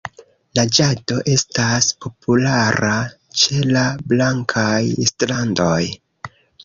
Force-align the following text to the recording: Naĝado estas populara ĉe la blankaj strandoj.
Naĝado 0.59 1.17
estas 1.33 1.89
populara 2.05 2.95
ĉe 3.43 3.61
la 3.77 3.85
blankaj 4.15 4.83
strandoj. 5.13 5.81